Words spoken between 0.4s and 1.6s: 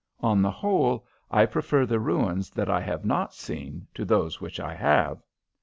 the whole, I